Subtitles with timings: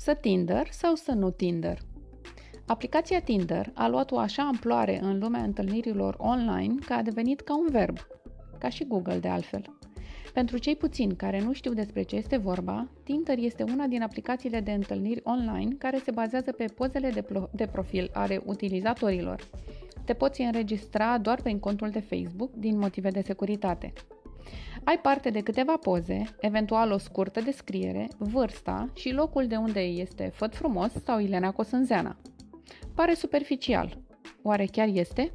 [0.00, 1.78] Să Tinder sau să nu Tinder?
[2.66, 7.56] Aplicația Tinder a luat o așa amploare în lumea întâlnirilor online că a devenit ca
[7.56, 7.98] un verb,
[8.58, 9.78] ca și Google de altfel.
[10.32, 14.60] Pentru cei puțini care nu știu despre ce este vorba, Tinder este una din aplicațiile
[14.60, 19.48] de întâlniri online care se bazează pe pozele de, de profil ale utilizatorilor.
[20.04, 23.92] Te poți înregistra doar prin contul de Facebook din motive de securitate.
[24.88, 30.30] Ai parte de câteva poze, eventual o scurtă descriere, vârsta și locul de unde este
[30.34, 32.16] Făt Frumos sau Ileana Cosânzeana.
[32.94, 33.98] Pare superficial.
[34.42, 35.32] Oare chiar este?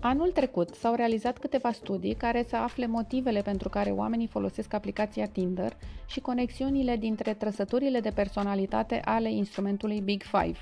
[0.00, 5.26] Anul trecut s-au realizat câteva studii care să afle motivele pentru care oamenii folosesc aplicația
[5.26, 10.58] Tinder și conexiunile dintre trăsăturile de personalitate ale instrumentului Big Five,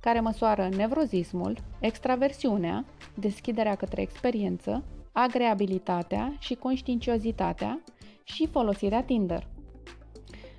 [0.00, 2.84] care măsoară nevrozismul, extraversiunea,
[3.14, 4.84] deschiderea către experiență,
[5.16, 7.82] agreabilitatea și conștiinciozitatea
[8.24, 9.46] și folosirea Tinder.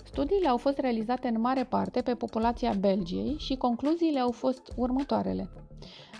[0.04, 5.50] Studiile au fost realizate în mare parte pe populația Belgiei și concluziile au fost următoarele.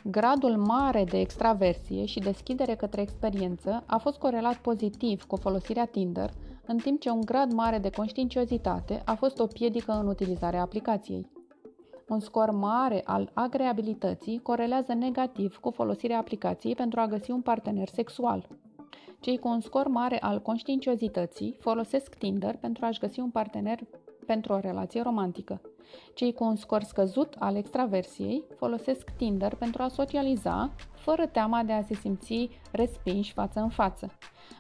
[0.04, 6.32] Gradul mare de extraversie și deschidere către experiență a fost corelat pozitiv cu folosirea Tinder,
[6.66, 11.30] în timp ce un grad mare de conștiinciozitate a fost o piedică în utilizarea aplicației.
[12.08, 17.88] Un scor mare al agreabilității corelează negativ cu folosirea aplicației pentru a găsi un partener
[17.88, 18.48] sexual.
[19.20, 23.80] Cei cu un scor mare al conștiinciozității folosesc Tinder pentru a-și găsi un partener
[24.26, 25.62] pentru o relație romantică.
[26.14, 31.74] Cei cu un scor scăzut al extraversiei folosesc Tinder pentru a socializa, fără teama de
[31.74, 34.12] a se simți respinși față în față.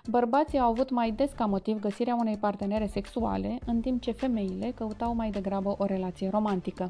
[0.09, 4.71] Bărbații au avut mai des ca motiv găsirea unei partenere sexuale, în timp ce femeile
[4.71, 6.87] căutau mai degrabă o relație romantică.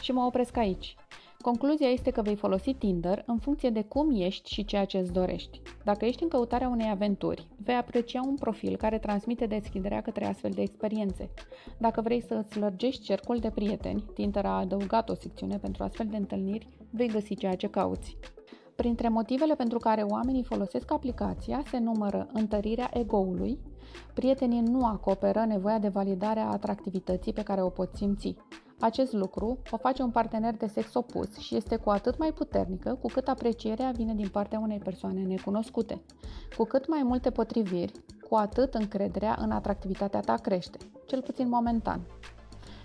[0.00, 0.96] Și mă opresc aici.
[1.42, 5.12] Concluzia este că vei folosi Tinder în funcție de cum ești și ceea ce îți
[5.12, 5.60] dorești.
[5.84, 10.50] Dacă ești în căutarea unei aventuri, vei aprecia un profil care transmite deschiderea către astfel
[10.50, 11.30] de experiențe.
[11.78, 16.06] Dacă vrei să îți lărgești cercul de prieteni, Tinder a adăugat o secțiune pentru astfel
[16.06, 18.16] de întâlniri, vei găsi ceea ce cauți.
[18.76, 23.58] Printre motivele pentru care oamenii folosesc aplicația se numără întărirea ego-ului,
[24.14, 28.34] prietenii nu acoperă nevoia de validare a atractivității pe care o poți simți.
[28.80, 32.98] Acest lucru o face un partener de sex opus și este cu atât mai puternică
[33.00, 36.02] cu cât aprecierea vine din partea unei persoane necunoscute.
[36.56, 37.92] Cu cât mai multe potriviri,
[38.28, 42.00] cu atât încrederea în atractivitatea ta crește, cel puțin momentan.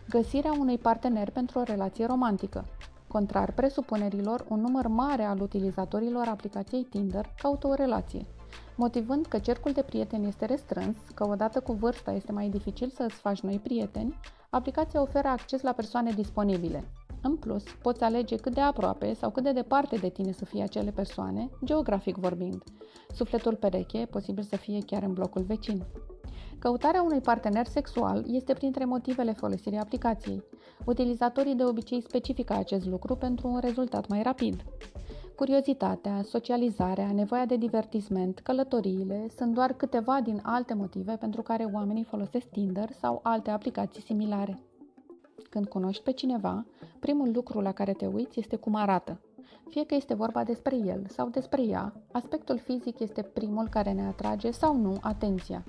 [0.09, 2.65] Găsirea unui partener pentru o relație romantică.
[3.07, 8.25] Contrar presupunerilor, un număr mare al utilizatorilor aplicației Tinder caută o relație.
[8.75, 13.03] Motivând că cercul de prieteni este restrâns, că odată cu vârsta este mai dificil să
[13.03, 14.19] îți faci noi prieteni,
[14.55, 16.83] aplicația oferă acces la persoane disponibile.
[17.21, 20.63] În plus, poți alege cât de aproape sau cât de departe de tine să fie
[20.63, 22.63] acele persoane, geografic vorbind.
[23.13, 25.85] Sufletul pereche e posibil să fie chiar în blocul vecin.
[26.59, 30.43] Căutarea unui partener sexual este printre motivele folosirii aplicației.
[30.85, 34.63] Utilizatorii de obicei specifică acest lucru pentru un rezultat mai rapid.
[35.35, 42.03] Curiozitatea, socializarea, nevoia de divertisment, călătoriile sunt doar câteva din alte motive pentru care oamenii
[42.03, 44.59] folosesc Tinder sau alte aplicații similare.
[45.49, 46.65] Când cunoști pe cineva,
[46.99, 49.19] primul lucru la care te uiți este cum arată.
[49.69, 54.05] Fie că este vorba despre el sau despre ea, aspectul fizic este primul care ne
[54.05, 55.63] atrage sau nu atenția.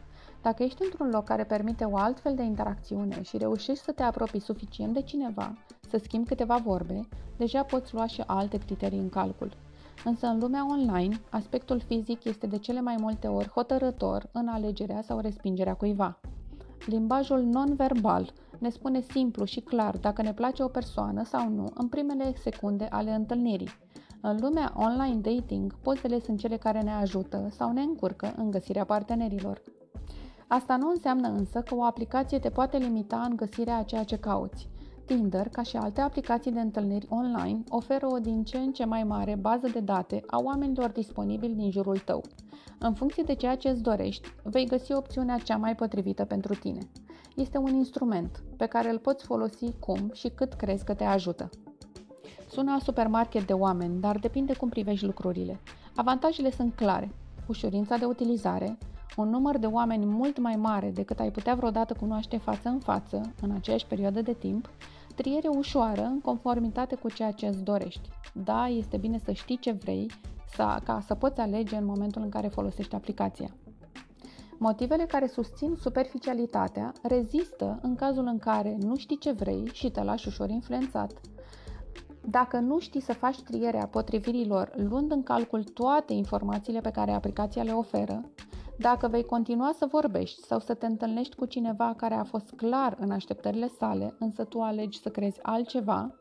[0.47, 4.41] Dacă ești într-un loc care permite o altfel de interacțiune și reușești să te apropii
[4.41, 5.55] suficient de cineva,
[5.89, 9.57] să schimbi câteva vorbe, deja poți lua și alte criterii în calcul.
[10.05, 15.03] Însă în lumea online, aspectul fizic este de cele mai multe ori hotărător în alegerea
[15.03, 16.21] sau respingerea cuiva.
[16.87, 21.89] Limbajul non-verbal ne spune simplu și clar dacă ne place o persoană sau nu în
[21.89, 23.71] primele secunde ale întâlnirii.
[24.21, 28.85] În lumea online dating, pozele sunt cele care ne ajută sau ne încurcă în găsirea
[28.85, 29.63] partenerilor.
[30.49, 34.17] Asta nu înseamnă însă că o aplicație te poate limita în găsirea a ceea ce
[34.19, 34.69] cauți.
[35.05, 39.05] Tinder, ca și alte aplicații de întâlniri online, oferă o din ce în ce mai
[39.05, 42.25] mare bază de date a oamenilor disponibili din jurul tău.
[42.79, 46.81] În funcție de ceea ce îți dorești, vei găsi opțiunea cea mai potrivită pentru tine.
[47.37, 51.51] Este un instrument pe care îl poți folosi cum și cât crezi că te ajută.
[52.51, 55.61] Sună a supermarket de oameni, dar depinde cum privești lucrurile.
[55.95, 57.15] Avantajele sunt clare.
[57.49, 58.79] Ușurința de utilizare,
[59.17, 63.33] un număr de oameni mult mai mare decât ai putea vreodată cunoaște față în față,
[63.43, 64.71] în aceeași perioadă de timp,
[65.15, 68.09] triere ușoară în conformitate cu ceea ce îți dorești.
[68.33, 70.11] Da, este bine să știi ce vrei,
[70.55, 73.51] să, ca să poți alege în momentul în care folosești aplicația.
[74.59, 80.03] Motivele care susțin superficialitatea rezistă în cazul în care nu știi ce vrei și te
[80.03, 81.21] lași ușor influențat.
[82.29, 87.63] Dacă nu știi să faci trierea potrivirilor luând în calcul toate informațiile pe care aplicația
[87.63, 88.25] le oferă,
[88.79, 92.97] Dacă vei continua să vorbești sau să te întâlnești cu cineva care a fost clar
[93.01, 96.15] în așteptările sale, însă tu alegi să crezi altceva,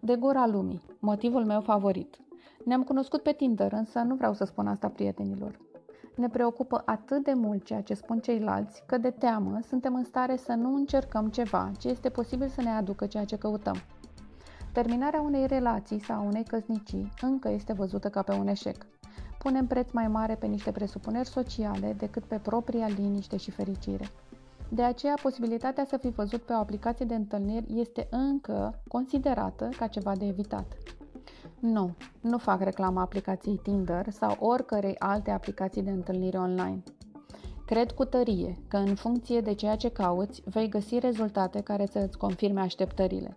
[0.00, 2.16] de gura lumii, motivul meu favorit.
[2.64, 5.58] Ne-am cunoscut pe Tinder, însă nu vreau să spun asta prietenilor.
[6.16, 10.36] Ne preocupă atât de mult ceea ce spun ceilalți, că de teamă suntem în stare
[10.36, 13.76] să nu încercăm ceva ce este posibil să ne aducă ceea ce căutăm.
[14.72, 18.86] Terminarea unei relații sau unei căsnicii încă este văzută ca pe un eșec.
[19.38, 24.10] Punem preț mai mare pe niște presupuneri sociale decât pe propria liniște și fericire.
[24.68, 29.86] De aceea, posibilitatea să fi văzut pe o aplicație de întâlniri este încă considerată ca
[29.86, 30.76] ceva de evitat.
[31.58, 36.82] Nu, nu fac reclama aplicației Tinder sau oricărei alte aplicații de întâlnire online.
[37.66, 41.98] Cred cu tărie că în funcție de ceea ce cauți, vei găsi rezultate care să
[41.98, 43.36] îți confirme așteptările.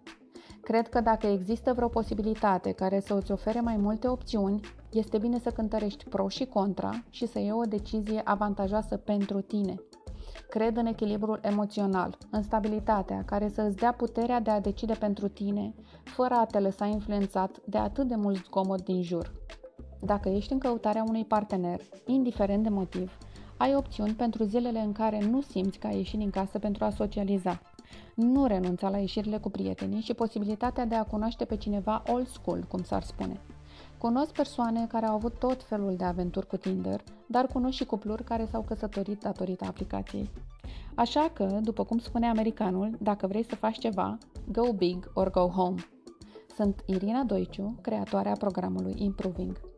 [0.61, 4.59] Cred că dacă există vreo posibilitate care să îți ofere mai multe opțiuni,
[4.91, 9.75] este bine să cântărești pro și contra și să iei o decizie avantajoasă pentru tine.
[10.49, 15.27] Cred în echilibrul emoțional, în stabilitatea care să îți dea puterea de a decide pentru
[15.27, 15.73] tine,
[16.03, 19.31] fără a te lăsa influențat de atât de mult zgomot din jur.
[20.01, 23.17] Dacă ești în căutarea unui partener, indiferent de motiv,
[23.57, 26.89] ai opțiuni pentru zilele în care nu simți că ai ieșit din casă pentru a
[26.89, 27.61] socializa.
[28.15, 32.65] Nu renunța la ieșirile cu prietenii și posibilitatea de a cunoaște pe cineva old school,
[32.67, 33.39] cum s-ar spune.
[33.97, 38.23] Cunosc persoane care au avut tot felul de aventuri cu Tinder, dar cunosc și cupluri
[38.23, 40.29] care s-au căsătorit datorită aplicației.
[40.95, 44.17] Așa că, după cum spune americanul, dacă vrei să faci ceva,
[44.51, 45.75] go big or go home.
[46.55, 49.70] Sunt Irina Doiciu, creatoarea programului Improving.